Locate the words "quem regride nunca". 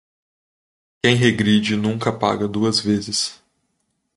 1.03-2.11